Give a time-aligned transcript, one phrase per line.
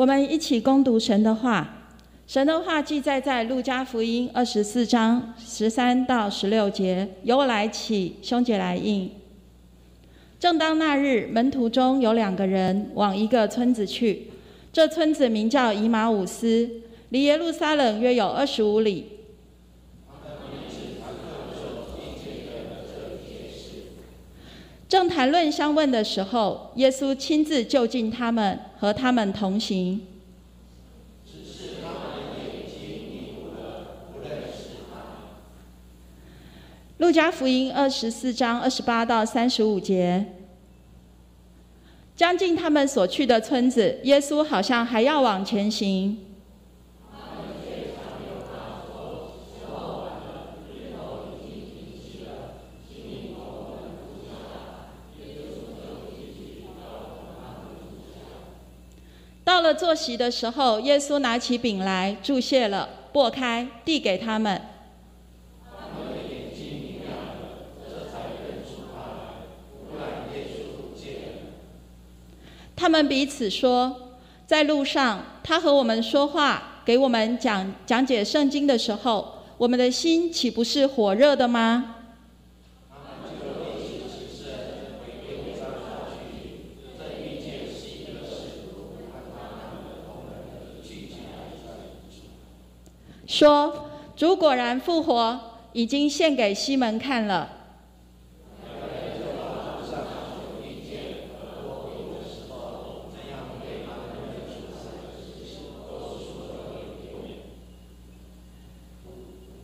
[0.00, 1.76] 我们一起攻读神的话。
[2.26, 7.06] 神的话记载在路加福音二十四章十三到十六节。
[7.22, 9.10] 由我来起，兄姐来应。
[10.38, 14.28] 正当那日，门徒中有两个人往一个村子去，
[14.72, 16.70] 这村子名叫以马五斯，
[17.10, 19.04] 离耶路撒冷约有二十五里。
[24.90, 30.00] 正谈论相问的时候，耶稣亲自就近他们，和他们同行。
[36.98, 40.26] 路加福音二十四章二十八到三十五节，
[42.16, 46.18] 将近他们所去的村子，耶稣好像还要往前行。
[59.60, 64.58] 到了坐席的时候，耶稣拿起饼来，注谢了，擘开，递给他们。
[72.74, 74.14] 他们彼此说，
[74.46, 81.96] 在路上，他和我们说话，给我们讲讲解圣经的时候，我们的心岂不是火热的吗？
[93.40, 95.40] 说，主果然复活，
[95.72, 97.50] 已经献给西门看了。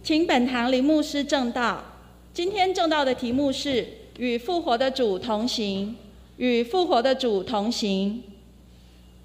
[0.03, 1.85] 请本堂林牧师正道。
[2.33, 5.95] 今天正道的题目是“与复活的主同行”。
[6.39, 8.23] 与复活的主同行。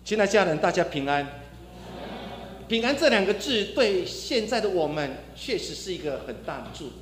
[0.04, 1.41] 亲爱的家人，大家平安。
[2.72, 6.94] 平安这两个字，对现在的我们，确实是一个很大的祝福。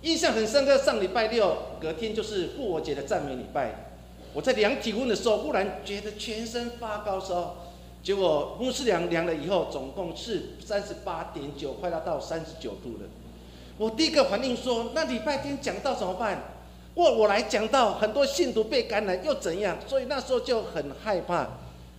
[0.00, 3.92] 印象很深刻，上礼拜六隔天就是复活节的赞美礼拜。
[4.32, 7.56] 我在量体温的时候，忽然觉得全身发高烧。
[8.02, 13.08] 结果牧师量量了以后，总共是三十八点九，快要到三十九度了。
[13.76, 16.42] 我第一个反应说：那礼拜天讲到怎么办？
[16.94, 19.76] 我我来讲到很多信徒被感染又怎样？
[19.86, 21.48] 所以那时候就很害怕。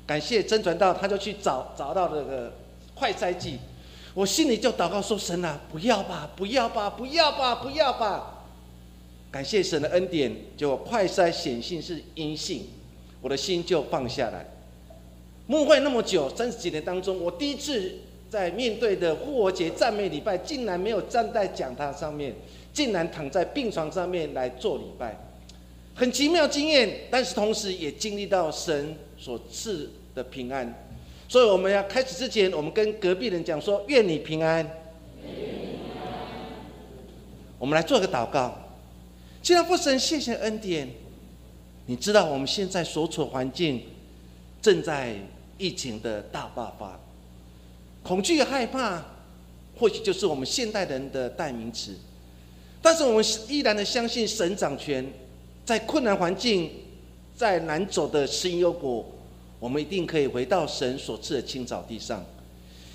[0.08, 2.54] 感谢真传道，他就去找找到这个
[3.02, 3.58] 快筛剂。
[4.14, 8.46] 我心里就祷告说：神啊，不要吧，不要吧，不要吧，不要吧！
[9.32, 12.68] 感谢神的恩典，结果快筛显性是阴性，
[13.20, 14.46] 我的心就放下来。
[15.48, 17.92] 牧会那么久，三十几年当中，我第一次
[18.30, 22.36] 在面对的复活节赞美礼拜，竟然没有站在讲台上面，
[22.72, 25.18] 竟然躺在病床上面来做礼拜，
[25.96, 30.72] 很奇妙经验，但是同时也经历到神所赐的平安。
[31.32, 34.70] 所以我们要开始之前，我们跟隔壁人讲说：愿你平安。
[37.58, 38.54] 我们来做个祷告。
[39.42, 40.90] 既然父神，谢谢恩典。
[41.86, 43.84] 你知道我们现在所处环境
[44.62, 45.16] 正在。
[45.58, 47.00] 疫情的大爆发，
[48.02, 49.00] 恐惧害怕，
[49.78, 51.96] 或许就是我们现代人的代名词。
[52.82, 55.08] 但是我们依然的相信神掌权，
[55.64, 56.72] 在困难环境，
[57.36, 59.06] 在难走的十因忧果，
[59.62, 62.26] 我们一定可以回到神所赐的青草地上。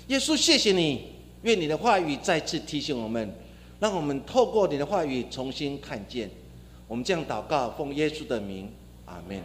[0.07, 1.03] 耶稣，谢谢你，
[1.43, 3.33] 愿你的话语再次提醒我们，
[3.79, 6.29] 让我们透过你的话语重新看见。
[6.85, 8.69] 我们这样祷告，奉耶稣的名，
[9.05, 9.41] 阿门。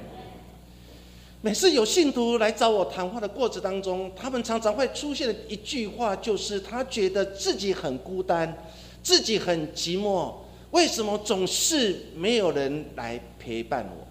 [1.41, 8.53] 每次有信徒来找我谈话的过程当中，他们常常会出现的一句话，就是他觉得自己很孤单，
[9.01, 10.35] 自己很寂寞。
[10.73, 14.09] 为什么总是没有人来陪伴我？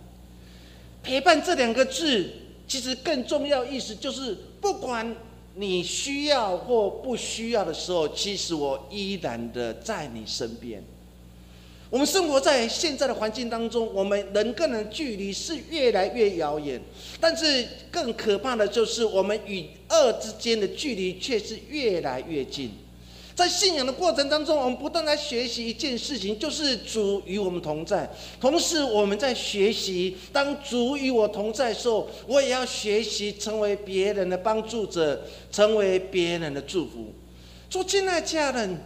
[1.04, 2.30] 陪伴这两个字，
[2.72, 5.14] 其实更重要意思就是，不管
[5.56, 10.82] 你需要或不需要的时候，其实我依然的在你身边。
[11.90, 16.82] 我们生活在现在的环境当中，我们人跟人距离是越来越遥远，
[17.20, 22.72] 但是更可怕的就是我们与恶之间的距离却是越来越近。
[23.42, 28.08] 在信仰的过程当中，我们不断在学习一件事情，就是主与我们同在。
[28.40, 37.12] 同时，我们在学习，当主与我同在的时候，我也要学习成为别人的帮助者，成为别人的祝福。
[37.68, 38.78] 做亲爱家人。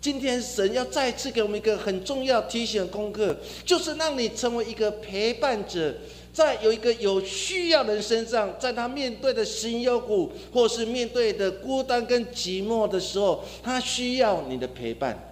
[0.00, 3.34] 今天神要再次给我们一个很重要提醒的功课，
[3.64, 5.94] 就是让你成为一个陪伴者，
[6.34, 15.30] 在有一个有需要的人身上，在他面对的心忧苦，或是面对的孤单跟寂寞的时候，他需要你的陪伴。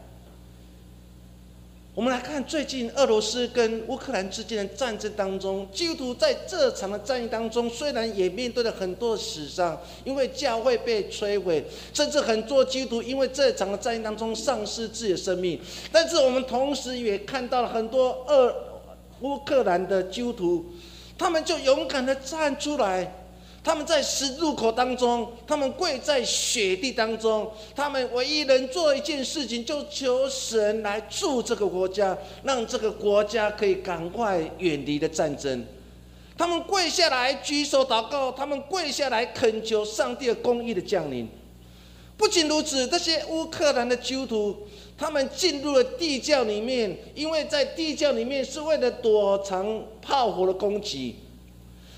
[1.94, 11.62] 我们来看最近俄罗斯跟乌克兰之间的战争当中，基督徒在这场的战役当中，虽然也面对了很多的死伤，因为教会被摧毁，
[11.92, 15.60] 甚至很多基督徒因为这场的战役当中丧失自己的生命，
[15.90, 18.54] 但是我们同时也看到了很多俄
[19.20, 20.64] 乌克兰的基督徒，
[21.22, 23.08] 他们就勇敢的站出来。
[23.62, 35.64] 他们在十字路口当中，他们跪在雪地当中，他们唯一能做一件事情，就求神来助这个国家，让这个国家可以赶快远离的战争。
[36.36, 41.28] 他们跪下来举手祷告，他们跪下来恳求上帝的公义的降临。
[42.16, 44.66] 不仅如此，这些乌克兰的基督徒，
[45.02, 51.16] 他们进入了地窖里面，因为在地窖里面是为了躲藏炮火的攻击。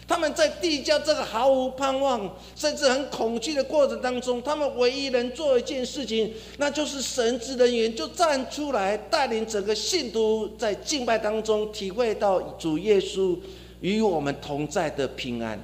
[0.08, 13.38] 他们在地窖这个毫无盼望，甚至很恐惧的过程当中，他们唯一能做一件事情，那就是神职人员就站出来，带领整个信徒在敬拜当中体会到主耶稣
[13.80, 15.62] 与我们同在的平安。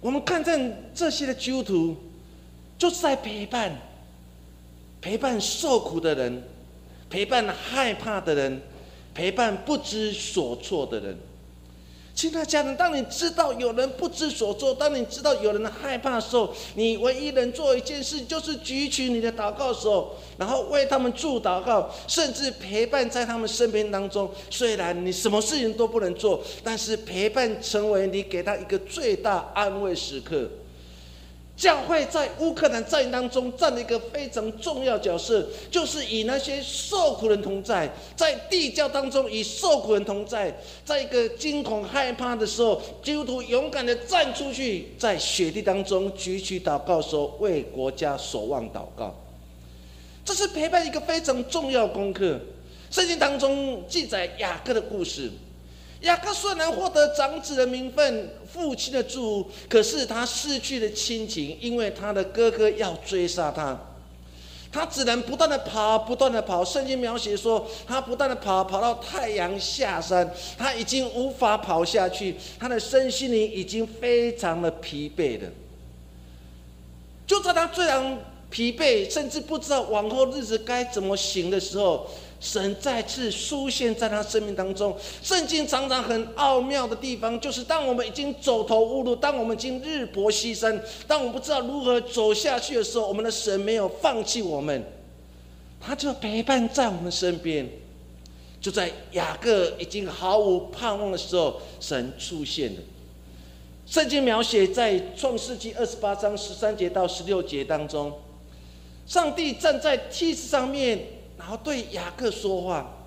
[0.00, 1.96] 我们看见这些的基督徒，
[2.78, 3.76] 就是在陪伴，
[5.06, 6.42] 陪伴受苦的人，
[7.08, 8.60] 陪伴害怕的人，
[9.14, 11.16] 陪伴不知所措的人。
[12.12, 24.28] 亲爱的家人，当你知道有人不知所措，当你知道有人害怕的时候，你唯一能做一件事，就是举起你的祷告手，然后为他们祝祷告，甚至陪伴在他们身边当中。
[24.50, 30.50] 虽然你什么事情都不能做，但是陪伴成为你给他一个最大安慰时刻。
[31.56, 40.54] 教会在乌克兰战役当中占了一个非常重要角色，就是与那些受苦人同在，在地窖当中与受苦人同在，
[40.84, 49.16] 在一个惊恐害怕的时候，基督徒勇敢的站出去，在雪地当中举起祷告说为国家守望祷告，
[50.26, 52.38] 这是陪伴一个非常重要功课。
[52.90, 55.32] 圣经当中记载雅各的故事。
[56.02, 63.76] 雅各虽然获得长子的名分、父亲的祝福，可是他失去了亲情，因为他的哥哥要追杀他，
[64.70, 66.62] 他只能不断的跑，不断的跑。
[66.62, 75.48] 圣经描写说，他不断的跑，跑到太阳下山，他已经无法跑下去，他的身心灵已经非常的疲惫了。
[77.26, 78.18] 就在他最常
[78.50, 82.06] 疲惫，甚至不知道往后日子该怎么行的时候。
[82.38, 84.96] 神再次出现在他生命当中。
[85.22, 94.84] 圣经常常很奥妙的地方，就是当我们已经走投无路，当我们已经日薄西山，当我们不知道如何走下去的时候，我们的神没有放弃我们，
[95.80, 97.68] 他就陪伴在我们身边。
[98.60, 102.80] 就在雅各已经毫无盼望的时候，神出现了。
[103.86, 108.12] 圣经描写在创世纪二十八章十三节到十六节当中，
[109.06, 111.15] 上帝站在梯子上面。
[111.46, 113.06] 然后对雅各说话，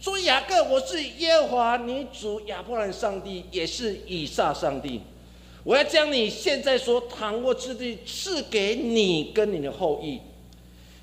[0.00, 5.00] 说：“雅各，我是耶和华你主亚伯兰上帝，也是以撒上帝。
[5.64, 10.20] 我要将你现在所躺卧之地赐给你跟你的后裔，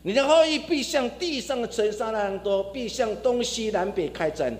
[0.03, 4.57] 你的后裔必像地上的尘沙那样多，必向东西南北开展，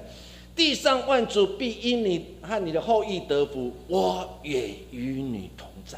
[0.54, 3.72] 地上万族必因你和你的后裔得福。
[3.88, 5.98] 我也与你同在，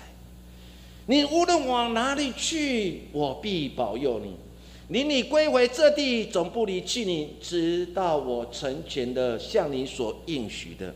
[1.07, 4.35] 你无论往哪里去，我必保佑你。”
[4.91, 10.93] 领你归回这地，总不离弃你，直到我成全的向你所应许的。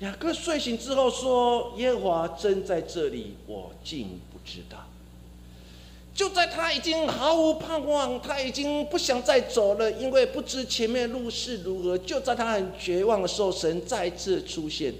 [0.00, 4.88] 雅各睡醒之后说：“耶和华真在这里，我竟不知道。”
[6.12, 11.96] 就在他已经毫无盼望，他已经不想再走了，因为不知前面路是如何。
[11.96, 14.92] 就在他很绝望的时候，神再次出现，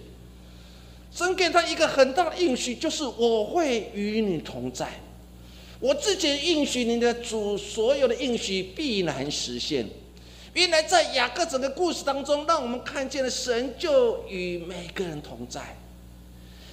[1.10, 5.00] 神给他一个很大的应许，就是我会与你同在。
[5.80, 9.88] 我自己应许你的主，所有的应许必然实现。
[10.52, 15.74] 原来在雅各整个故事当中，让我们看见了神就与每个人同在。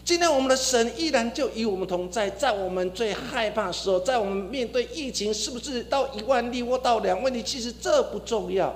[0.04, 7.42] 今天我们的神依然就与我们同在，在我们最害怕的时候，在我们面对疫情，是不是到一万例或到两万例？
[7.42, 8.76] 其实这不重要，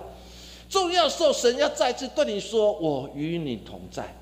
[0.70, 4.16] 重要时候神要再次对你说：“我与你同在。”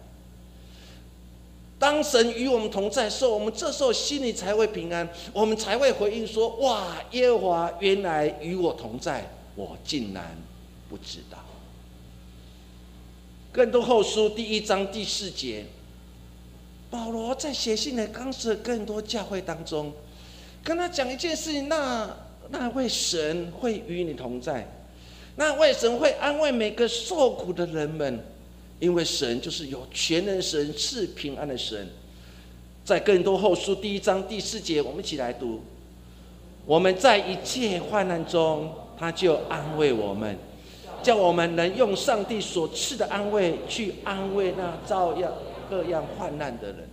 [1.80, 10.38] 当神与我们同在时候，我们这时候心里才会平安，我们才会回应说：“哇，耶和华原来与我同在，我竟然
[10.90, 11.38] 不知道。”
[13.54, 15.66] 更多后书第一章第四节，
[16.90, 19.94] 保罗在写信的当时更多教会当中，
[20.62, 22.14] 跟他讲一件事情：那
[22.50, 24.68] 那位神会与你同在，
[25.38, 28.22] 那位神会安慰每个受苦的人们。
[28.80, 31.88] 因为神就是有全能神，是平安的神。
[32.86, 35.62] 在更多后书第一章第四节，我们一起来读：
[36.66, 40.38] 我们在一切患难中，他就安慰我们，
[41.04, 45.32] 叫我们能用上帝所赐的安慰去安慰那照样
[45.70, 46.90] 各样患难的人。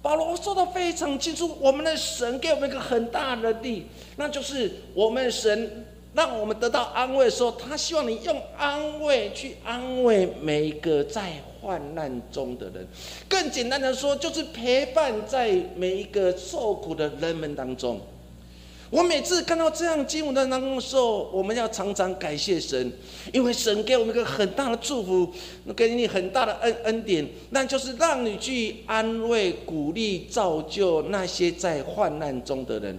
[0.00, 12.86] 保罗说的非常清楚，我们的神给我们一个很大的力，那就是我们神让我们得到安慰的时候，他希望你用安慰去安慰每一个在患难中的人。
[13.28, 18.00] 更简单的说，就是陪伴在每一个受苦的人们当中。
[18.90, 22.90] 我每次看到这样经文的当中的时候，我们要常常感谢神，
[23.34, 25.30] 因为神给我们一个很大的祝福，
[25.76, 32.98] 给你很大的恩恩典，那就是让你去安慰、鼓励、造就那些在患难中的人。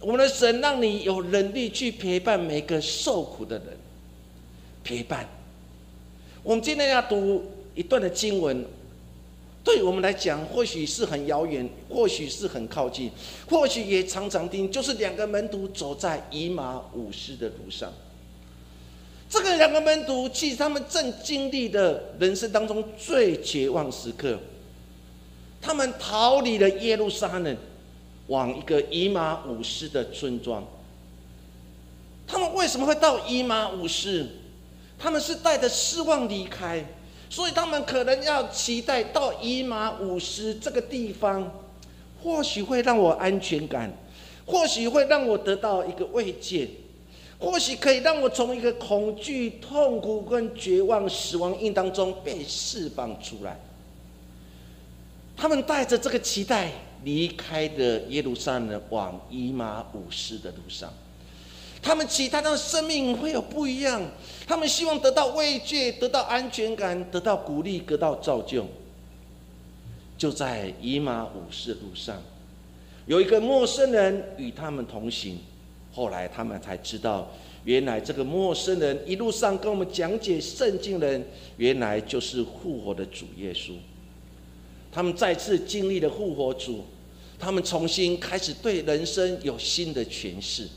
[0.00, 3.76] 我们的神让你有能力去陪伴每个受苦的人，
[4.82, 5.28] 陪伴。
[6.42, 8.64] 我们今天要读一段的经文。
[9.62, 13.10] 对我们来讲，或许是很遥远，或许是很靠近，
[13.46, 17.92] 或许也常常听，就是两个门徒走在以马五世的路上。
[19.28, 24.38] 这个两个门徒，其实他们正经历的人生当中最绝望时刻。
[25.60, 27.54] 他们逃离了耶路撒冷，
[28.30, 30.64] 往一个以马五世的村庄。
[32.26, 34.26] 他们为什么会到以马五世？
[34.96, 36.84] 他们是带着失望离开。
[37.28, 41.48] 所以他们可能要期待到以马五十这个地方，
[42.20, 43.88] 或许会让我安全感，
[44.44, 46.68] 或许会让我得到一个慰藉，
[47.38, 53.60] 或许可以让我从一个恐惧、痛苦跟绝望、死亡印当中被释放出来。
[55.36, 56.72] 他们带着这个期待
[57.04, 60.92] 离开的耶路撒冷，往以马五十的路上。
[61.82, 64.02] 他们其他的生命会有不一样，
[64.46, 68.66] 他们希望得到慰藉，得到安全感，得到鼓励，得到造就。
[70.18, 72.22] 就在以马五世路上，
[73.06, 75.38] 有一个陌生人与他们同行。
[75.92, 77.28] 后来他们才知道，
[77.64, 81.26] 原来这个陌生人一路上跟我们讲解圣经的人，
[81.56, 83.72] 原来就是复活的主耶稣。
[84.92, 86.84] 他们再次经历了复活主，
[87.38, 90.68] 他们重新开始对人生有新的诠释。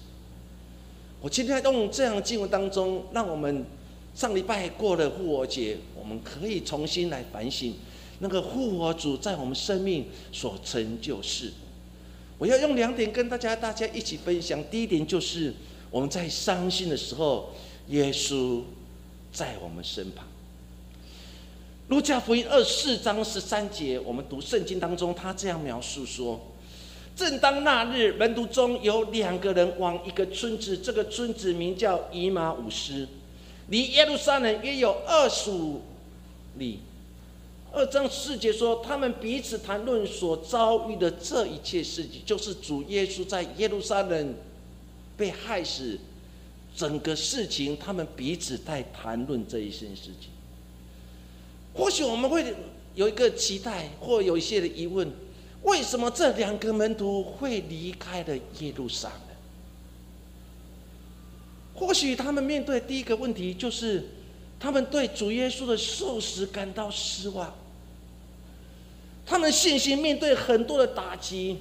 [1.22, 3.66] 我今天用这样的经文当中，让我们
[4.14, 7.74] 上礼拜过了复活节，我们可以重新来反省
[8.20, 11.52] 那个复活主在我们生命所成就事。
[12.38, 14.62] 我要用两点跟大家大家一起分享。
[14.70, 15.54] 第一点就是
[15.90, 17.52] 我们在伤心的时候，
[17.88, 18.62] 耶稣
[19.32, 20.28] 在我们身旁。
[21.90, 26.40] 路加福音二四章十三节，我们读圣经当中，他这样描述说。
[27.16, 33.08] 正当那日，门徒中有两个人往一个村子，这个村子名叫以马五斯，
[33.68, 35.82] 离耶路撒冷约有二十五
[36.58, 36.80] 里。
[37.72, 44.34] 二章四节说，他们彼此谈论所遭遇的这一切事情，就是主耶稣在耶路撒冷
[45.18, 46.00] 被害死，
[46.76, 50.33] 整个事情，他们彼此在谈论这一件事情。
[51.74, 52.54] 或许我们会
[52.96, 55.12] 有一个期待，或有一些的疑问。
[55.64, 59.18] 为什么这两个门徒会离开了耶路撒冷？
[61.74, 64.04] 或许他们面对第一个问题就是，
[64.60, 67.52] 他们对主耶稣的受死感到失望。
[69.26, 71.58] 他们信心面对很多的打击，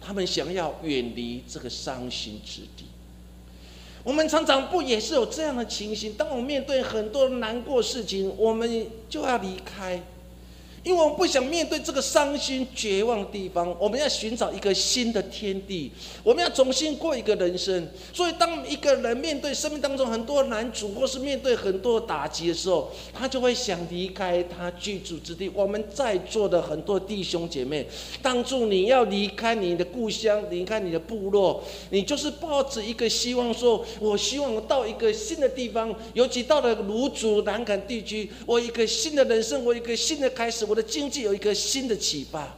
[0.00, 2.89] 他们想要远离这个伤心之地。
[4.02, 6.14] 我们常常不也是有这样的情形？
[6.14, 10.02] 当我们面对很多难过事情，我们就要离开。
[10.82, 17.86] 因为我们不想面对这个伤心绝望的地方，我们要寻找一个新的天地，我们要重新过一个人生。
[18.14, 25.50] 所以，当一个人面对生命当中很多难处，或是面对很多打击的时候，他就会想离开他居住之地。
[25.52, 27.86] 我们在座的很多弟兄姐妹，
[28.22, 40.69] 当初你要离开你的故乡，离开你的部落，你就是抱着一个希望，说我希望到一个新的地方，尤其到了卢祖南坎地区，我一个新的人生，我一个新的开始。
[40.70, 42.56] 我的经济有一个新的启发，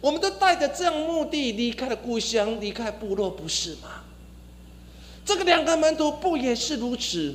[0.00, 4.02] 我们都带着这样目的离开了故乡，离开部落，不是吗？
[5.26, 7.34] 这个两个门徒不也是如此？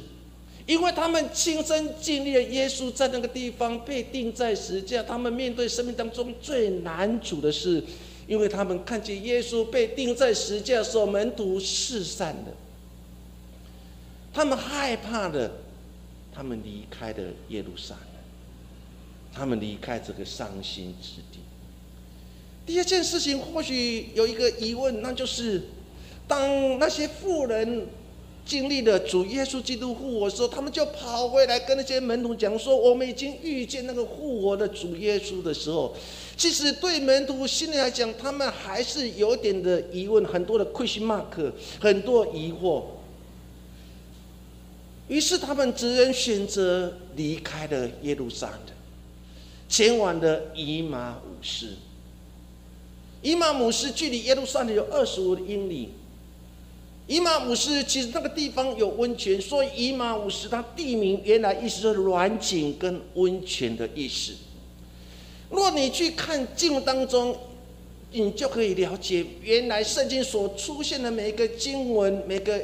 [0.66, 7.84] 因为他们亲身经历了耶稣在那个地方被钉在石架，他们面对生命当中最难处的事，
[8.26, 12.52] 因为他们看见耶稣被钉在石架的时候，门徒四散了，
[14.34, 15.52] 他们害怕的，
[16.34, 17.96] 他们离开了耶路撒。
[19.36, 21.40] 他们离开这个伤心之地。
[22.66, 25.62] 第二件事情，或许有一个疑问，那就是：
[26.28, 27.88] 当那些富人
[28.46, 35.96] 经历了主耶稣基督复活的时候，他们就跑回来跟那些门徒讲说：“我们已经遇见那个复活的主耶稣的时候。”
[36.38, 42.84] 其实对门徒心里来讲，他们还是有点的疑问，很多的 question mark，很多疑惑。
[45.08, 48.60] 于是他们只能选择离开了耶路撒冷，
[49.68, 51.76] 前往的以马五斯。
[53.22, 55.90] 以马姆斯距离耶路撒冷有二十五英里。
[57.08, 64.34] 以马姆斯其实那个地方有温泉，所以以马姆斯它地名原来意思是软井跟温泉的意思。
[65.50, 67.38] 若你去看经文当中，
[68.12, 72.60] 你就可以了解，原来圣经所出现的每一个经文，每个。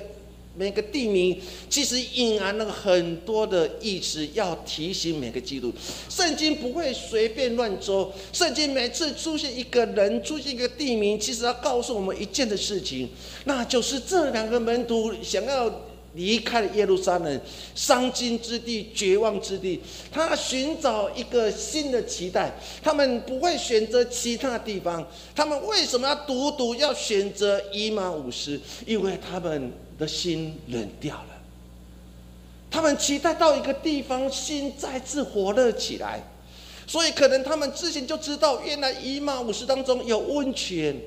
[0.61, 1.35] 每个地名
[1.67, 5.73] 其实隐含了很多的意思，要提醒每个基督
[6.07, 8.13] 圣经不会随便乱说。
[8.31, 13.09] 圣经每次出现一个人，出现一个地名，其实要告诉我们一件的事情，
[13.45, 15.81] 那就是这两个门徒想要
[16.13, 17.41] 离开耶路撒冷，
[17.73, 22.53] 伤心之地、绝望之地，他寻找一个新的期待。
[22.83, 25.03] 他们不会选择其他地方，
[25.35, 28.59] 他们为什么要独独要选择伊马五十？
[28.85, 29.71] 因为他们。
[30.01, 31.41] 的心冷掉了，
[32.71, 36.23] 他们期待到一个地方，心再次火热起来，
[36.87, 40.99] 所以可能他们之前就知道，原来伊马武士当中有温泉。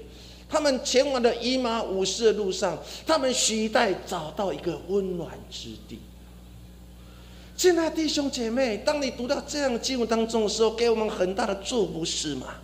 [0.48, 5.98] 他们前往的伊马武士的路上，他们期待找到一个温暖之地。
[7.56, 12.54] 亲爱弟兄姐妹，当你读到这样的经文当中的时候，给我们很大的祝福，是吗？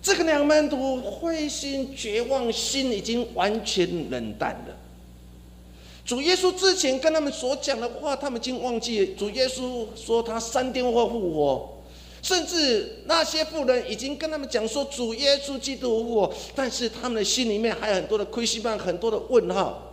[0.00, 4.85] 这个两门徒灰心绝望，心已经完全冷淡了。
[6.06, 9.14] 主耶稣之前跟他们所讲的话，他们已经忘记。
[9.18, 11.82] 主耶稣说他三天后复活，
[12.22, 19.85] 甚至那些妇人已经跟他们讲说主耶稣基督复活，但是他们的心里面还有很多的亏心棒，很多的问号。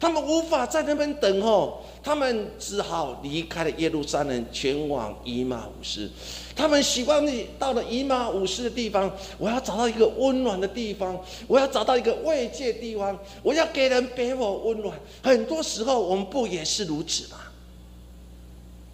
[0.00, 6.10] 他们无法在那边等候，他们只好离开了耶路撒冷，前往以马五斯。
[6.56, 14.98] 他们希望你到了以马五斯的地方，我要找到一个温暖的地方，我要找到一个慰藉地方，我要给人给我温暖。
[15.22, 17.36] 很多时候，我们不也是如此吗？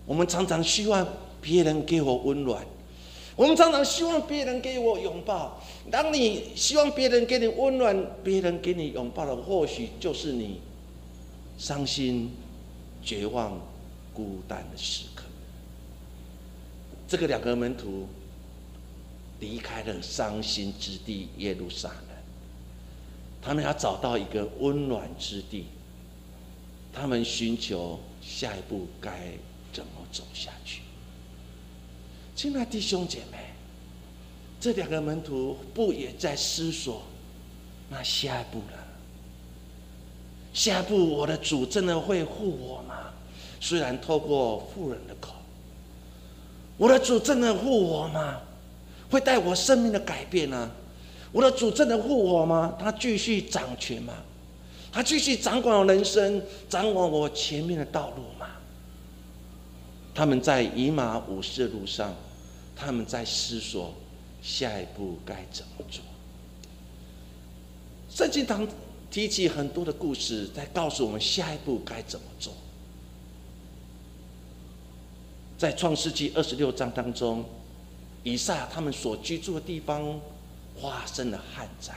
[0.07, 1.07] 我们常常希望
[1.41, 2.65] 别人给我温暖，
[3.37, 5.61] 我们常常希望别人给我拥抱。
[5.89, 10.61] 当你希望别人给你温暖，别人给你拥抱的，或许就是你
[11.59, 12.31] 伤心、
[13.03, 13.61] 绝望、
[14.13, 15.25] 孤单的时刻。
[17.09, 18.09] 这个两个门徒
[19.41, 22.17] 离开了伤心之地耶路撒冷，
[23.41, 25.67] 他们要找到一个温暖之地，
[26.93, 29.33] 他们寻求下一步该
[29.73, 30.83] 怎么走下去。
[32.35, 33.39] 亲爱的弟兄姐妹，
[34.61, 37.03] 这两个门徒不也在思索
[37.89, 38.86] 那下一步了？
[40.57, 42.95] 下一步我的主真的会护我吗？
[43.61, 45.35] 虽然透过富人的口。
[46.79, 48.41] 我的主真的护我吗？
[49.11, 50.71] 会带我生命的改变呢？
[51.31, 52.75] 我的主真的护我吗？
[52.79, 54.15] 他继续掌权吗？
[54.91, 58.47] 他继续掌管我人生，掌管我前面的道路吗？
[60.15, 62.15] 他们在以马五世的路上，
[62.75, 63.93] 他们在思索
[64.41, 66.03] 下一步该怎么做。
[68.09, 68.67] 圣经堂
[69.17, 72.53] 提起很多的故事，在告诉我们下一步该怎么做。
[75.57, 77.43] 在创世纪二十六章当中，
[78.23, 80.21] 以撒他们所居住的地方
[80.79, 81.95] 发生了旱灾，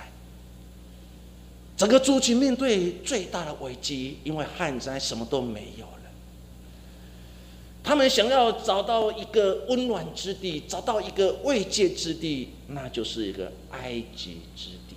[1.76, 6.12] 整个族群面对最大的危机，因为旱灾什么都没有了。
[7.84, 14.96] 他们想要找到一个温暖之地，找到一个慰藉之地，那就是一个埃及之地。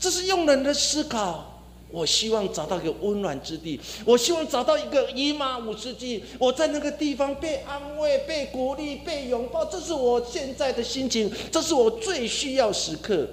[0.00, 1.46] 这是用人的思考。
[1.92, 13.26] 我希望找到一个温暖之地，我希望找到一个姨妈五之地，我在那个地方被安慰、被鼓励、被拥抱，这是我现在的心情，这是我最需要时刻。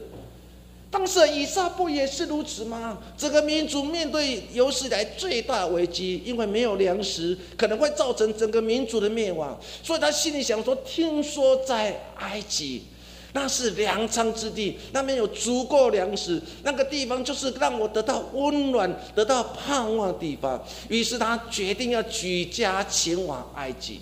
[0.90, 2.98] 当时以撒不也是如此吗？
[3.16, 12.86] 整个民族面对有史以来最大危机，因为没有粮食，可能会造成整个民族的灭亡，所以他心里想说：听说在埃及。
[13.34, 20.64] 那是粮仓之地，那边有足够粮食，那个地方就是让我得到温暖、得到盼望的地方。
[20.88, 24.00] 于是他决定要举家前往埃及。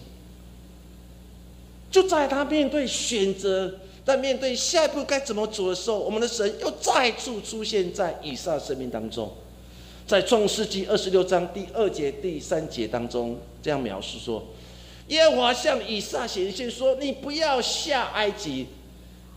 [1.92, 3.74] 就在他面对选择，
[4.06, 9.32] 在面对下一步该怎么走的时候，我们的神又再次出现在以撒生命当中，
[10.06, 14.44] 在创世纪二十六章第二节、第三节当中这样描述说：
[15.08, 18.68] 耶和华向以撒显现说：“你不要下埃及。”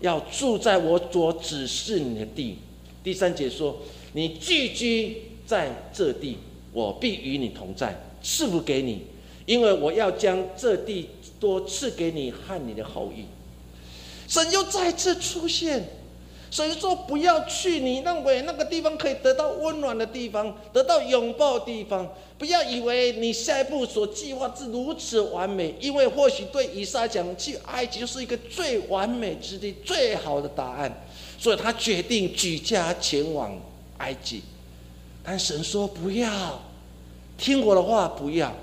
[0.01, 2.59] 要住在我所指示你的地。
[3.03, 3.79] 第三节说
[4.13, 6.39] ：“你聚居在这地，
[6.73, 9.03] 我必与你同在，赐福给你，
[9.47, 11.09] 因为我要将这地
[11.41, 13.25] 多赐给你和你的后裔。”
[14.29, 15.89] 神又再次出现，
[16.51, 22.09] 神说不要去你认为那个地方可以得到温暖的地方，得到拥抱的地方。
[22.39, 31.05] 不要以为你下一步所计划是如此完美，因为或许对以撒讲，去埃及就是一个最完美之地、最好的答案，
[31.39, 33.61] 所以他决定举家前往
[33.99, 34.43] 埃及。
[35.23, 36.63] 但神说不要，
[37.37, 38.55] 听我的话，不要。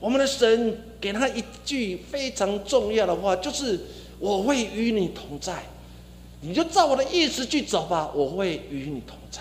[0.00, 3.78] 我们的神给他一句非常重要的话，就是
[4.18, 5.62] 我会与你同在。
[6.42, 9.40] 你就照我的意思去走吧，我会与你同在。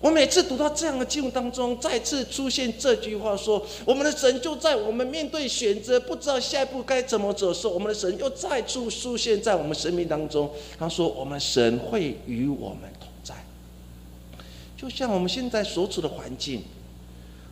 [0.00, 10.50] 我每次读到这样的经文当中，再次出现这句话，说我们的神就在我们面对选择不知道下一步该怎么走的时候，我们的神又再次出现在我们生命当中。
[10.78, 13.34] 他说，我们神会与我们同在。
[14.76, 16.64] 就像我们现在所处的环境，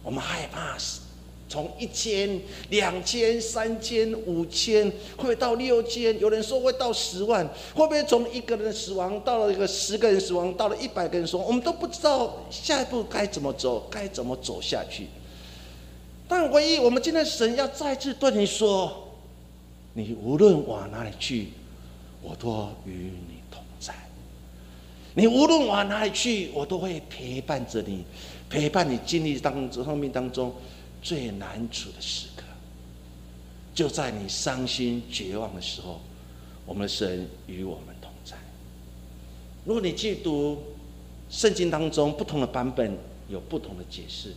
[0.03, 1.03] 我们害怕死。
[1.51, 11.45] 从一千、两千、三千、五千，会到六千，有人说会到十万，会不会从一个人死亡到了一个十个人死亡，到了一百个人死亡？
[11.45, 15.09] 我们都不知道下一步该怎么走，该怎么走下去。
[16.29, 19.09] 但唯一我们今天神要再次对你说：，
[19.95, 21.49] 你无论往哪里去，
[22.23, 23.93] 我都与你同在；
[25.15, 28.05] 你无论往哪里去，我都会陪伴着你，
[28.49, 30.55] 陪伴你经历当中生命当中。
[31.03, 32.45] 最难处的时刻，
[33.75, 36.01] 就在你伤心绝望的时候，
[36.67, 38.37] 我们的神与我们同在。
[39.65, 40.59] 如果你去读
[41.29, 42.97] 圣经当中不同的版本，
[43.29, 44.35] 有不同的解释。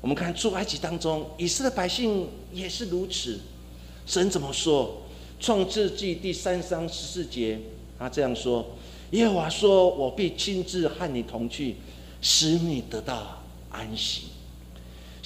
[0.00, 3.40] 我们看出埃及当中，以色列百姓也是如此。
[4.06, 5.02] 神怎么说？
[5.40, 7.58] 创世纪第三章十四节，
[7.98, 8.64] 他这样说：
[9.10, 11.76] 耶和华说，我必亲自和你同去，
[12.20, 14.28] 使你得到安息。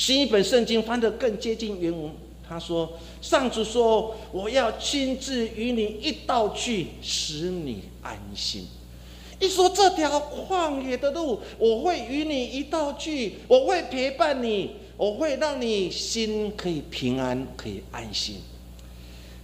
[0.01, 2.11] 新一本圣经翻得更接近原文，
[2.49, 8.67] 他说：“上主说，我要亲自与你一道去，使你安心。
[9.39, 18.37] 一说这条旷野的路，我会与你一道去，我会陪伴你，我会让你心可以平安，可以安心。”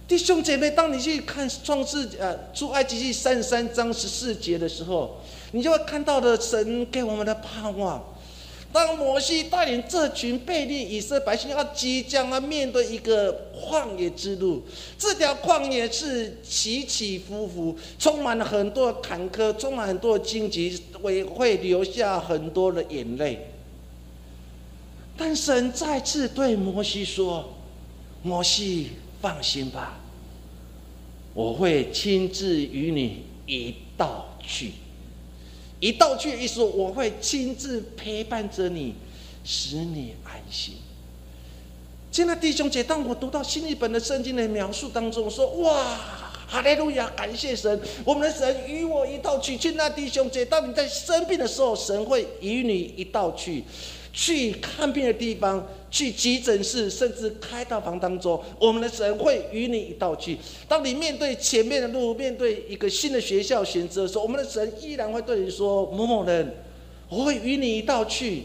[0.07, 5.17] 弟兄姐妹，当你去看创世呃出埃及记三十三章十四节的时候，
[5.51, 8.03] 你就会看到的神给我们的盼望。
[8.73, 14.61] 当摩西带领这群贝利以色列百姓要即将要面对一个旷野之路，
[14.97, 23.47] 这条旷野是起起伏伏，充满了很多坎坷，充满很多荆棘，会会留下很多的眼泪。
[25.15, 27.53] 但神再次对摩西说
[28.21, 29.99] ：“摩西，放心吧，
[31.33, 34.73] 我会亲自与你一道去。”
[35.79, 38.95] 一道去一说，我会亲自陪伴着你，
[39.43, 40.75] 使你安心。
[42.11, 45.99] 亲爱弟兄姐，当我读到新一本的圣经的描述当中，说：“哇，
[46.47, 53.63] 哈利路亚，感谢神，我们的神与我一道去。”亲爱弟兄姐，当你在生病的时候，神会与你一道去。
[54.13, 60.37] 去看病的地方，去急诊室，甚至开到房当中，我们的神会与你一道去。
[60.67, 66.53] 当你面对前面的路，面对一个新的学校选择的时候，我们的神依然会对你说：“某某人，
[67.09, 68.43] 我会与你一道去，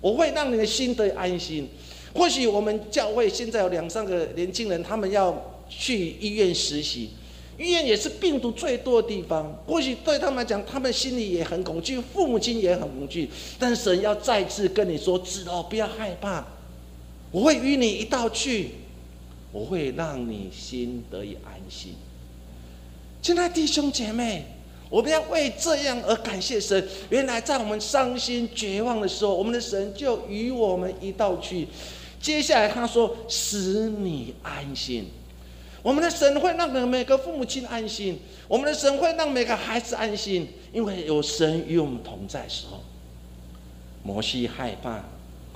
[0.00, 1.68] 我会让你的心得安心。”
[2.14, 7.10] 或许我们教会现在有两三个年轻人，他们要去医院实习。
[7.58, 13.28] 医院也是病毒最多的地方，或许对他们来讲，他们心里也很恐惧，父母亲也很恐惧。
[13.58, 16.44] 但神要再次跟你说：“知道不要害怕，
[17.30, 18.70] 我会与你一道去，
[19.52, 21.94] 我会让你心得以安心。”
[23.22, 24.44] 亲爱弟兄姐妹，
[24.88, 26.88] 我们要为这样而感谢神。
[27.10, 31.68] 原来在我们伤心绝望的时候，我们的神就与我们一道去。
[32.20, 35.06] 接下来他说：“使你安心。”
[35.82, 42.82] 我们的神会让每个父母亲安心，我们的神会让每个孩子安心，因为有神与我们同在时候，
[44.02, 45.02] 摩西害怕、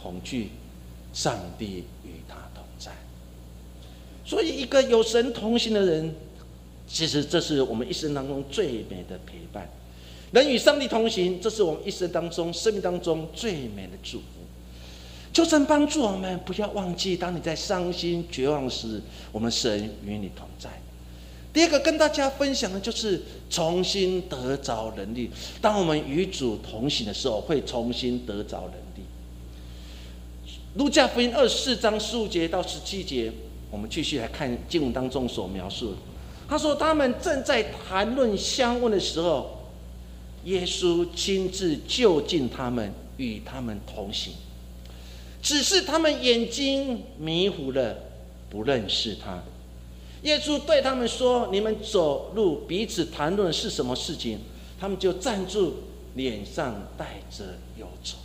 [0.01, 0.49] 恐惧，
[1.15, 2.93] 上帝与他同在。
[4.27, 6.15] 所以，一个有神同行的人，
[6.87, 9.67] 其实这是我们一生当中最美的陪伴。
[10.33, 14.25] 能与上帝同行，这是我们一生当中、生命当中最美的祝福。
[15.33, 19.01] 求神帮助我们，不要忘记，当你在伤心绝望时，
[19.31, 20.69] 我们神与你同在。
[21.53, 25.31] 第二个跟大家分享的就是重新得着能力。
[25.61, 28.84] 当我们与主同行的时候，会重新得着能力。
[30.75, 33.31] 路加福音二十四章十五节到十七节，
[33.71, 35.95] 我们继续来看经文当中所描述。
[36.49, 39.69] 他说，他们正在谈论相问的时候，
[40.47, 44.33] 耶稣亲自就近他们，与他们同行。
[45.41, 47.97] 只是他们眼睛迷糊了，
[48.51, 49.45] 不认识他。
[50.23, 54.41] 耶稣对他们说：“你们走路彼此谈论是什么事情？”
[54.81, 55.75] 他们就站住，
[56.17, 57.45] 脸上带着
[57.79, 58.17] 忧愁。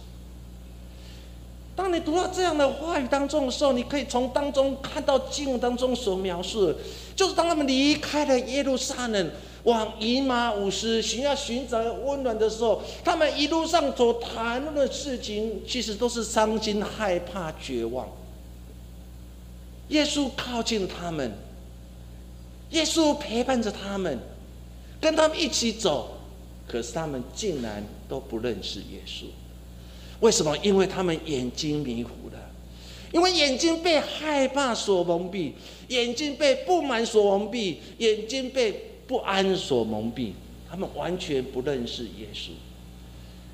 [1.80, 6.76] 当你读到这样的话语当中的时候，你可以从当中看到经文当中所描述的，
[7.16, 9.32] 就是当他们离开了耶路撒冷，
[9.64, 18.06] 往以马五斯寻要寻找温暖的时候，他们一路上所谈论的事情，其实都是伤心、害怕、绝望。
[19.88, 21.32] 耶稣靠近他们。
[22.72, 24.20] 耶稣陪伴着他们，
[25.00, 26.18] 跟他们一起走，
[26.68, 29.24] 可是他们竟然都不认识耶稣。
[30.20, 30.58] 为什么？
[30.58, 32.52] 因为他们眼睛迷糊了，
[33.12, 35.54] 因为眼睛被害怕所蒙蔽，
[35.88, 40.34] 眼睛被不满所蒙蔽，眼睛被不安所蒙蔽，
[40.70, 42.50] 他们完全不认识耶稣。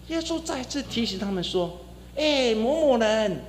[0.10, 1.80] 耶稣再次提醒他们说
[2.16, 3.42] ：“哎，某某人，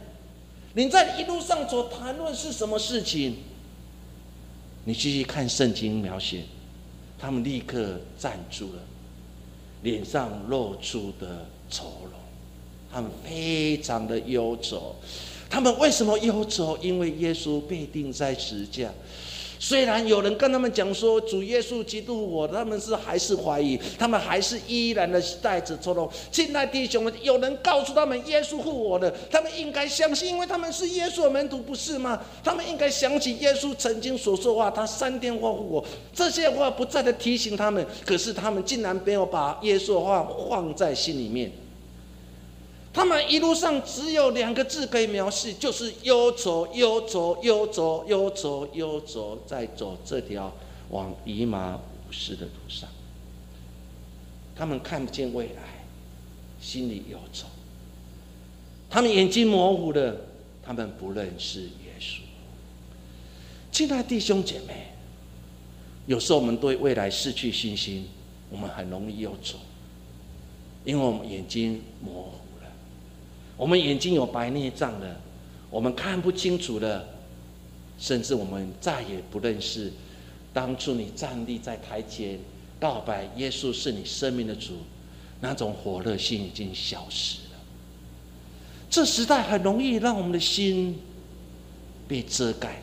[0.74, 3.36] 你在一路上所谈论是什么事情？”
[4.84, 6.44] 你继续看圣经描写，
[7.18, 8.82] 他们立刻站住了，
[9.82, 12.12] 脸上露出的愁容，
[12.92, 14.94] 他们非常的忧愁。
[15.48, 16.76] 他们为什么忧愁？
[16.80, 18.92] 因为耶稣被钉在十字架。
[19.58, 26.06] 虽然有人跟他们讲说主耶稣基督我，他们是还是怀疑，他们还是依然的带着错容。
[26.30, 32.20] 亲爱弟兄们，有人告诉他们耶稣护我的，他们应该相信，因为他们是耶稣的门徒，不是吗？
[32.44, 41.50] 他们应该想起耶稣曾经所说话，他三天后护我，这些话不再的提醒他们，可是他们竟然没有把耶稣的话放在心里面。
[42.96, 50.50] 他们一路上只有两个字可以描述，就是忧愁、忧愁、忧愁、忧愁、忧愁，在走这条
[50.88, 52.88] 往以马五世的路上。
[54.54, 55.84] 他们看不见未来，
[56.58, 57.46] 心里忧愁。
[58.88, 60.18] 他们眼睛模糊的，
[60.62, 62.20] 他们不认识耶稣。
[63.70, 64.86] 亲爱的弟兄姐妹，
[66.06, 68.08] 有时候我们对未来失去信心，
[68.48, 69.58] 我们很容易忧愁，
[70.82, 72.45] 因为我们眼睛模糊。
[73.56, 75.20] 我们眼睛有白内障了，
[75.70, 77.06] 我们看不清楚了，
[77.98, 79.92] 甚至我们再也不认识
[80.52, 82.38] 当初你站立在台前
[82.78, 84.74] 告白耶稣是你生命的主，
[85.40, 87.58] 那种火热心已经消失了。
[88.90, 90.98] 这时代很容易让我们的心
[92.06, 92.82] 被遮盖。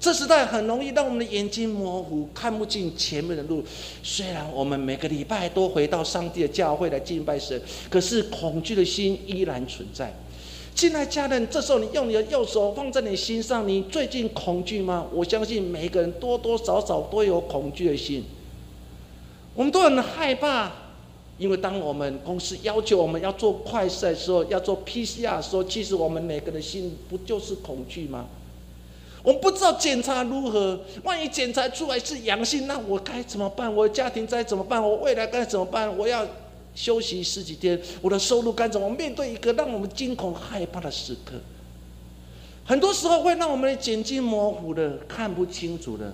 [0.00, 3.64] 这时代很容易让我们的眼睛模糊，看不进前面的路。
[4.02, 10.14] 虽然我们每个礼拜都回到上帝的教会来敬拜神，可是恐惧的心依然存在。
[10.72, 15.04] 亲爱家人，这时候你用你的右手放在你心上，你最近恐惧吗？
[15.12, 18.24] 我相信每一个人多多少少都有恐惧的心。
[19.56, 20.70] 我们都很害怕，
[21.36, 28.26] 因为当我们公司要求我们要做快筛的时候，要做 PCR 的时候，其实我们每个人心不就是恐惧吗？
[29.28, 33.70] 我们不知道检查如何，万一检查出来是阳性，那我该怎么办？
[33.70, 34.82] 我的家庭该怎么办？
[34.82, 35.94] 我未来该怎么办？
[35.98, 36.26] 我要
[36.74, 38.88] 休息十几天，我的收入该怎么？
[38.88, 41.34] 面对一个让我们惊恐害怕的时刻，
[42.64, 46.10] 很多时候会让我们的眼睛模糊的，看不清楚的。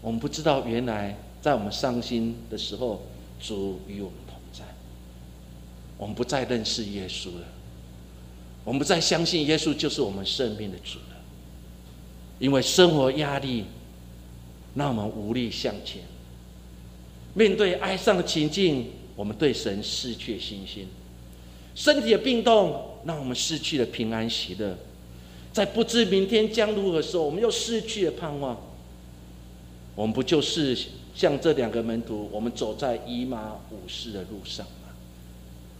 [0.00, 3.02] 我们不知道，原来在我们伤心的时候，
[3.40, 4.64] 主与我们同在。
[5.96, 7.46] 我们不再认识耶稣了，
[8.64, 10.98] 我们不再相信耶稣就是我们生命的主。
[12.38, 13.64] 因为生活压力，
[14.74, 16.02] 让我们无力向前。
[17.34, 20.86] 面对哀伤的情境，我们对神失去信心。
[21.74, 24.76] 身体的病痛，让我们失去了平安喜乐。
[25.52, 28.56] 在不知明天将如何时候，我们又失去了盼望。
[29.94, 30.78] 我们不就是
[31.14, 34.94] 像这两个门徒，我们走在以马武士的路上吗？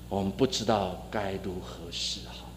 [0.09, 2.48] 我们不知道该如何是好。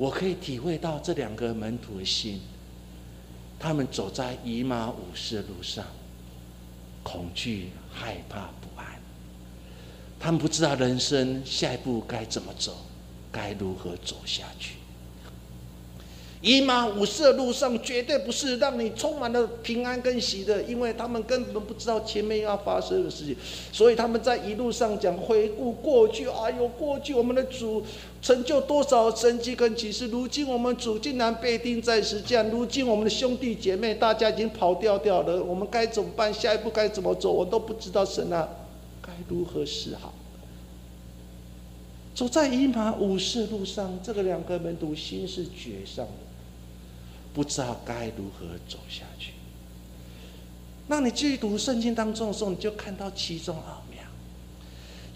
[0.00, 2.40] 我可以体会到这两个门徒的心，
[3.58, 5.84] 他们走在以马武士的路上，
[7.02, 8.86] 恐惧、害怕、不安。
[10.18, 12.78] 他们不知道人生下一步该怎么走，
[13.30, 14.76] 该如何走下去。
[16.42, 23.36] 以马五世的路上绝对不是让你充满了平安跟喜的，因为他们根本不知道前面要发生的事情，
[23.70, 27.84] 所以他们在一路上讲回顾过去，哎呦，过去我们的主
[28.22, 36.32] 成就多少神迹跟启示，如今我们主竟然被钉在石架，如今我们的兄弟姐妹大家已经跑掉掉了，我们该怎么办？
[36.32, 37.32] 下一步该怎么走？
[37.32, 38.48] 我都不知道，神啊，
[39.00, 40.12] 该如何是好？
[42.14, 46.12] 走在以马五世路上，这个两个门徒心是绝上的。
[47.32, 49.32] 不知道该如何走下去。
[50.88, 53.80] 那你继续读圣经当中的时候，你就看到其中啊。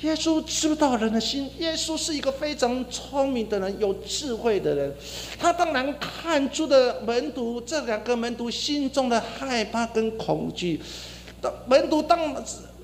[0.04, 4.94] 耶稣知道人的心，耶稣是一个非常聪明的人，有智慧的人。
[5.38, 10.78] 他当然看出的门徒这两个门徒心中的害怕跟恐惧。
[11.40, 12.18] 当门徒当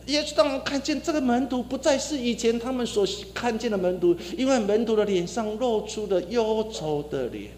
[0.07, 7.51] 耶稣当然看见这个门徒不再是以前他们所看见的门徒，因为门徒的脸上露出了忧愁的脸。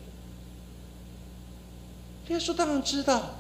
[2.28, 3.38] 耶稣当然知道。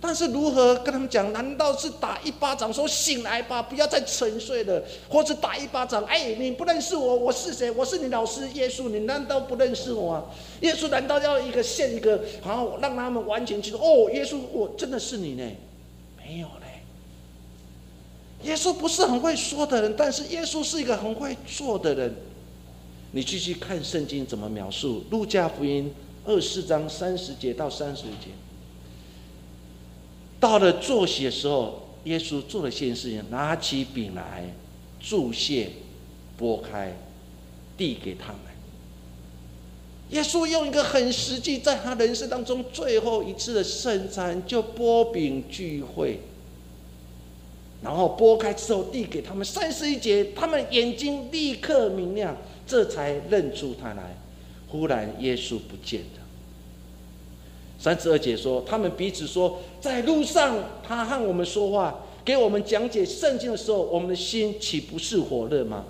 [0.00, 1.32] 但是如何跟他们讲？
[1.32, 6.04] 难道是打一巴掌说醒来吧，不要再沉睡了，或者打一巴掌？
[6.04, 7.68] 哎，你不认识我，我是谁？
[7.72, 10.24] 我是你老师耶稣，你难道不认识我啊？
[10.60, 13.78] 耶稣难道要一个献一个，好让他们完全记住？
[13.78, 15.42] 哦，耶稣，我真的是你呢？
[16.16, 16.82] 没有嘞。
[18.44, 22.14] 耶稣不是很会说的人，但是耶稣是一个很会做的人。
[23.10, 25.02] 你继续看圣经怎么描述？
[25.10, 25.92] 路加福音
[26.24, 28.30] 二四章三十节到三十节。
[30.40, 34.54] 到了坐席的时候，耶稣做了一件事情：拿起饼来，
[35.00, 35.70] 注谢，
[36.36, 36.96] 拨开，
[37.76, 38.38] 递给他们。
[40.10, 46.20] 耶稣用一个很实际，在他人生当中最后一次的圣餐，就拨饼聚会，
[47.82, 49.44] 然后拨开之后递给他们。
[49.44, 52.34] 三十一节，他们眼睛立刻明亮，
[52.66, 54.16] 这才认出他来。
[54.68, 56.17] 忽然，耶稣不见了。
[57.78, 65.84] 三十二节说，他们彼此说，在路上他和我们说话，给我们讲解圣经的时候，我们的心岂不是火热吗？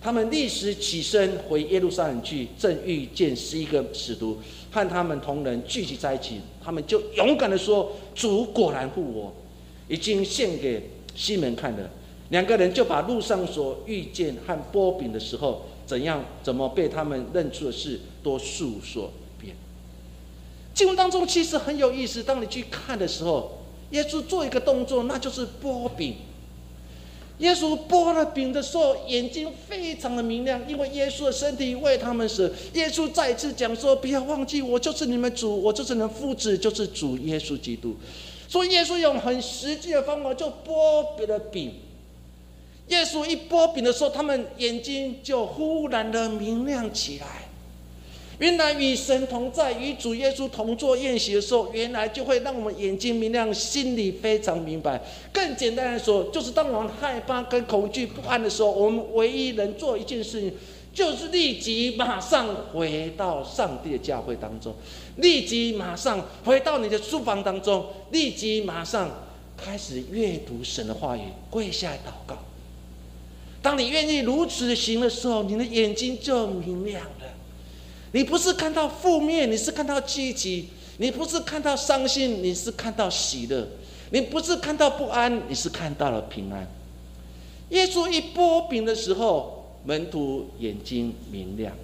[0.00, 4.38] 他们立时起身回耶路撒冷去，正遇见十一个使徒
[4.70, 9.34] 和他们同人聚集在一起，他们就勇敢的说：“主果然护我，
[9.88, 11.90] 已经献给西门看了。”
[12.30, 19.10] 两个人就把路上所遇见和波饼的时候，怎样怎么被他们认出的事，都诉说。
[20.78, 22.22] 经文当中其实很有意思。
[22.22, 26.14] 当你去看的时候，耶稣做一个动作，那就是剥饼。
[27.38, 32.54] 耶稣剥了饼的时候，眼睛非常的明亮，因为耶稣的身体为他们死。
[32.74, 37.96] 耶稣再一次讲说：“不要忘记，我就是你们主，我就是你们父子，就是主耶稣基督。”
[38.46, 41.74] 所以耶稣用很实际的方法就剥了饼。
[42.86, 47.47] 耶稣一剥饼的时候，他们眼睛就忽然的明亮起来。
[48.38, 55.00] 原来与神同在，与主耶稣同坐宴席的时候，原来就会让我们眼睛明亮，心里非常明白。
[55.32, 60.52] 更简单来说，就是当我们害怕跟恐惧不安的时候，我们唯一能做一件事情，
[60.94, 64.72] 就是立即马上回到上帝的教会当中，
[65.16, 69.10] 立即马上回到你的书房当中，立即马上
[69.56, 72.38] 开始阅读神的话语，跪下祷告。
[73.60, 77.02] 当你愿意如此行的时候，你的眼睛就明亮。
[78.12, 80.64] 你不是看到负面，你是看到积极；
[80.96, 83.64] 你不是看到伤心，你是看到喜乐；
[84.10, 86.66] 你不是看到不安，你是看到了平安。
[87.70, 91.74] 耶稣一拨饼的时候，门徒眼睛明亮。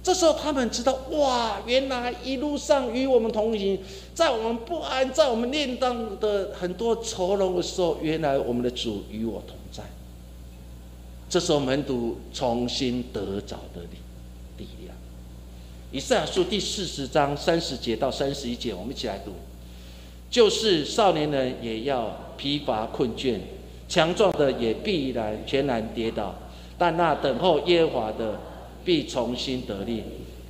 [0.00, 3.78] 这时候他们知道，哇，原来一路上与我们同行，
[4.14, 9.82] 在我们不安、在我们念当的很多愁容的时候，原来我们的主与我同在。
[11.28, 13.98] 这时候门徒重新得着的力。
[14.58, 14.94] 力量
[15.90, 19.32] 以赛亚书第四十章三十节到三十一节，我们一起来读。
[20.30, 23.38] 就是少年人也要疲乏困倦，
[23.88, 26.34] 强壮的也必然全然跌倒，
[26.76, 28.38] 但那等候耶和华的
[28.84, 30.02] 必重新得力。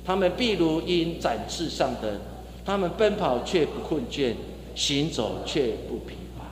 [0.05, 2.19] 他们必如鹰展翅上腾，
[2.65, 4.33] 他们奔跑却不困倦，
[4.75, 6.45] 行走却不疲乏。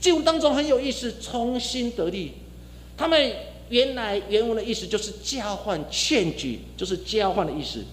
[0.00, 2.32] 经文当中很有意思，重新得力。
[2.96, 3.32] 他们
[3.68, 7.84] 原来原文的意思就是交换、劝举，就是交换的意思。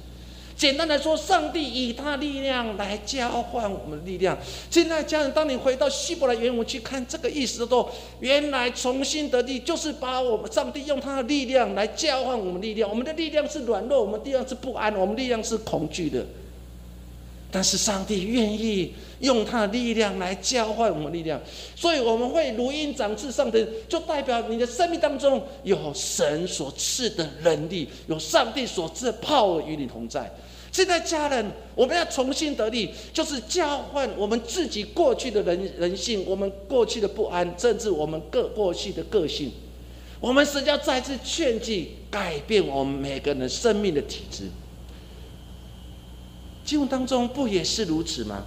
[0.56, 4.38] 简单来说，上帝以他力量来交换我们的力量。
[4.70, 12.88] 现在家人，当你回到希伯来原文去看这个意思的时候，原来重新得力，就是把我们上帝用他的力量来交换我们力量。
[12.88, 16.24] 我们的力量是软弱，我们力量是不安，我们力量是恐惧的。
[17.54, 21.40] 但是上帝愿意用他的力量来交换我们力量，
[21.76, 30.30] 所以我们会如鹰长翅上腾，就代表你的生命当中有神所赐的能力，有上帝所赐的 power 与你同在。
[30.72, 39.52] 现在家人，我们要重新得力，就是交换我们自己过去的人人性，我们过去的不安，甚至我们各过去的个性，
[40.20, 44.46] 我们是要再次劝诫改变我们每个人生命的体质。
[46.66, 48.44] 经文当中不也是如此吗？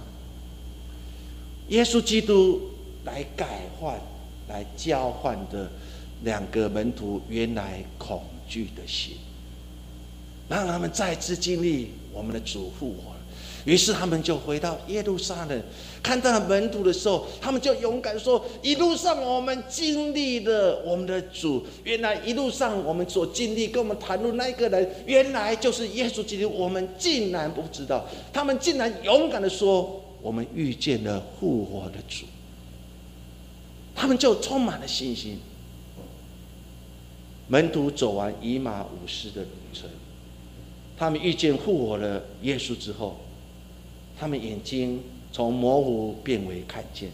[1.69, 2.61] 耶稣基督
[3.03, 3.99] 来改换、
[4.47, 5.69] 来交换的
[6.23, 9.17] 两个门徒原来恐惧的心，
[10.47, 13.13] 让他们再次经历我们的主复活，
[13.63, 15.61] 于是他们就回到耶路撒冷，
[16.01, 26.49] 看到了门徒的时候，他们就勇敢说：“一路上我们经历了我们的主，原来一路上我们所经历，跟我们谈论那个人，原来就是耶稣基督。
[26.49, 32.25] 我们竟然不知道，他们竟然勇敢的说：我们遇见了复活的主。
[33.93, 35.39] 他们就充满了信心。
[37.47, 39.89] 门徒走完以马五世的旅程，
[40.97, 43.17] 他们遇见复活了耶稣之后。”
[44.19, 44.99] 他们眼睛
[45.31, 47.11] 从模糊变为看见，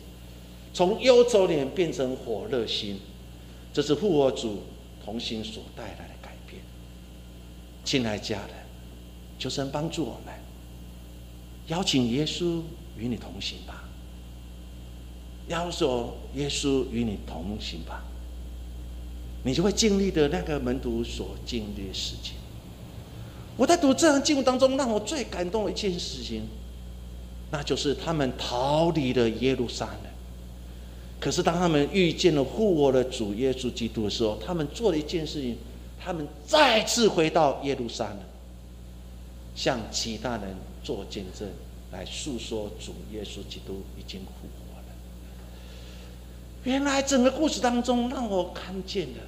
[0.74, 2.98] 从忧愁脸变成火热心，
[3.74, 4.62] 这是复活主
[5.04, 6.62] 同心所带来的改变。
[7.84, 8.56] 亲爱家人，
[9.38, 10.34] 求神帮助我们，
[11.68, 12.62] 邀请耶稣
[12.98, 13.84] 与你同行吧。
[15.50, 18.02] 邀说耶稣与你同行吧，
[19.44, 22.36] 你就会经历的那个门徒所经历的事情。
[23.56, 26.48] 我在读这样经文当中，让我最感动的一件事情。
[27.52, 30.12] 那就是他们逃离了耶路撒冷，
[31.20, 35.56] 可是当他们遇见了复活的主耶稣基督的时候，他们做了一件事情，
[36.04, 38.18] 他们再次回到耶路撒冷，
[39.54, 41.48] 向其他人做见证，
[41.92, 44.88] 来诉说主耶稣基督已经复活了。
[46.64, 49.20] 原来整个故事当中，让我看见的，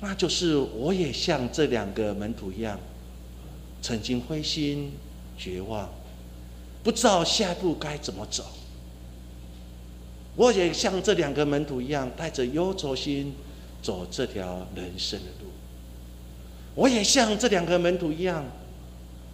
[0.00, 2.78] 那就是我也像这两个门徒一样，
[3.82, 4.92] 曾经灰心
[5.36, 5.90] 绝望。
[6.82, 8.44] 不知道下一步该怎么走，
[10.34, 13.32] 我也像这两个门徒一样，带着忧愁心
[13.80, 15.50] 走这条人生的路。
[16.74, 18.44] 我也像这两个门徒一样，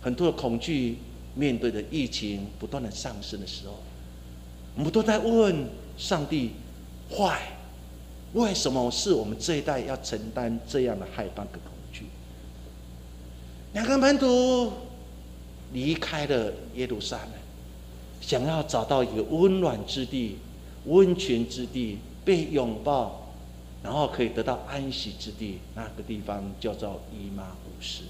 [0.03, 0.99] 很多的恐惧，
[1.34, 3.78] 面对着疫情不断的上升的时候，
[4.76, 6.51] 我们都在问上帝：
[7.11, 7.40] 坏，
[8.34, 11.78] 为什么是我们这一代要承担这样的害怕跟恐？
[13.73, 14.73] 两个门徒
[15.73, 17.33] 离开了耶路撒冷。
[18.21, 20.37] 想要找到一个温暖之地、
[20.85, 23.33] 温泉之地，被拥抱，
[23.83, 28.03] 然后可以得到安息之地，那个地方叫做伊玛古斯。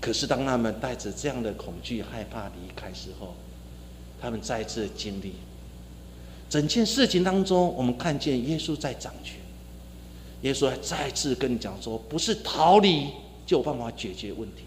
[0.00, 3.34] 可是当他们带着这样的恐惧、害怕离开时候，
[4.20, 5.34] 他们再次经历
[6.50, 9.36] 整件事情当中，我们看见耶稣在掌权。
[10.42, 13.08] 耶稣还再次跟你讲说，不是逃离
[13.50, 14.62] 就有办法解决问题，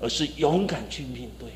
[0.00, 1.46] 而是勇敢去面对。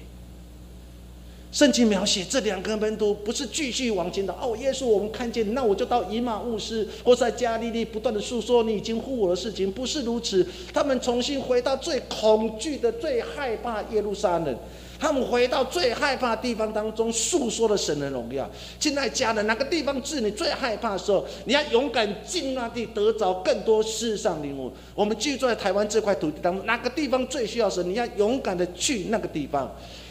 [1.51, 10.47] 圣经描写这两个门徒不是继续往前的哦，耶稣，我们看见，那我就到以马忤斯或在加利利不断的诉说你已经护我的事情，不是如此。
[10.75, 14.55] 他们重新回到最恐惧的、最害怕耶路撒冷，
[15.03, 18.49] 他们回到最害怕地方当中诉说了神的荣耀。
[18.79, 21.27] 现在家人哪个地方是你最害怕的时候？
[21.45, 24.71] 你要勇敢进那地，得着更多世上灵物。
[24.95, 27.85] 我们居住在台湾这块土地当中，哪个地方最需要神？
[27.91, 29.69] 你要勇敢的去那个地方。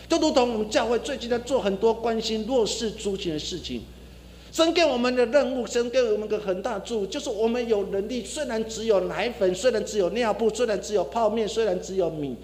[0.10, 3.82] 就如同我们教会最近在做很多关心弱势族群的事情，
[4.52, 12.36] 神给我们的任务，神给我们个很大助，就是我们有能力，虽然只有奶粉，虽然只有尿布，虽然只有泡面，虽然只有米，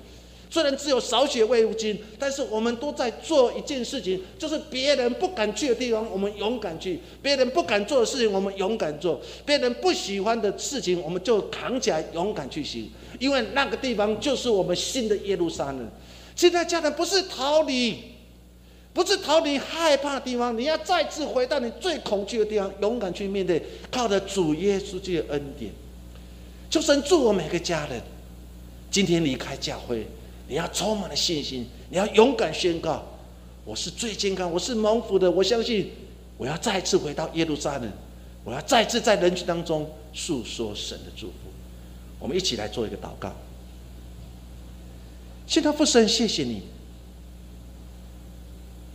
[0.50, 12.90] 虽然只有少血慰物金，但是我们都在做一件事情，就是别人不敢去的地方，我们勇敢去；别人不敢做的事情，我们勇敢做；别人不喜欢的事情，我们就扛起来勇敢去行，
[13.20, 15.90] 因为那个地方就是我们新的耶路撒冷。
[16.36, 17.98] 现在家人不是逃离，
[18.94, 25.72] 不是逃离害怕的地方，你要再次回到你最恐惧的地方，勇敢去面对，靠着主耶稣基督的恩典。
[26.70, 28.02] 求神祝我每个家人，
[28.92, 30.06] 今天离开教会，
[30.48, 33.04] 你要充满了信心，你要勇敢宣告：
[33.66, 35.30] 我是最健康，我是蒙福的。
[35.30, 35.92] 我相信，
[36.38, 37.92] 我要再次回到耶路撒冷，
[38.46, 41.34] 我要再次在人群当中诉说神的祝福。
[42.18, 43.36] 我们一起来做一个祷告。
[45.46, 46.64] 现在父神，谢谢你。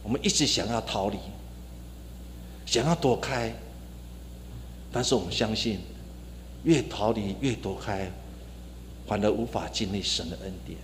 [0.02, 1.18] 我们一直想要逃离，
[2.66, 3.54] 想要躲开，
[4.90, 5.78] 但是我们相信，
[6.64, 8.10] 越逃离越躲开，
[9.06, 10.78] 反而无法经历神的恩典。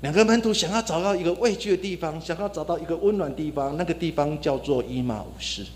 [0.00, 5.66] 两个门徒想要找到一个畏惧的地方，想要找到一个温暖地方，那个地方叫做伊玛五世。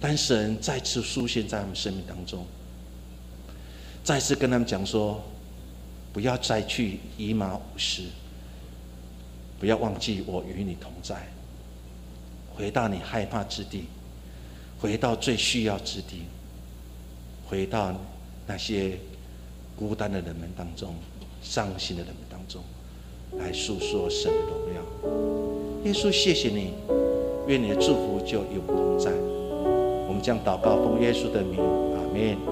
[0.00, 2.46] 但神再次出现在我们生命当中，
[4.02, 5.22] 再次跟他们讲说。
[6.12, 8.02] 不要再去伊玛五斯，
[9.60, 11.24] 不要忘记我与你同在。
[12.52, 13.84] 回到你害怕之地，
[14.80, 16.22] 回到最需要之地，
[17.46, 17.94] 回到
[18.44, 18.98] 那些
[19.76, 20.96] 孤单的人们当中、
[21.40, 22.60] 伤心的人们当中，
[23.38, 24.80] 来诉说神的荣耀。
[25.84, 26.72] 耶稣，谢谢你，
[27.46, 29.10] 愿你的祝福就永同在。
[30.08, 32.50] 我们将祷告奉耶稣的名，阿门。